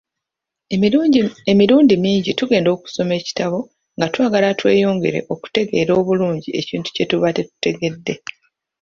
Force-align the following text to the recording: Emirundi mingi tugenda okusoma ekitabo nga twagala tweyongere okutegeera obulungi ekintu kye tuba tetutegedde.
Emirundi 1.51 1.93
mingi 2.05 2.31
tugenda 2.39 2.69
okusoma 2.75 3.13
ekitabo 3.21 3.59
nga 3.95 4.07
twagala 4.13 4.49
tweyongere 4.59 5.19
okutegeera 5.33 5.91
obulungi 5.99 6.49
ekintu 6.59 6.89
kye 6.95 7.05
tuba 7.09 7.29
tetutegedde. 7.35 8.13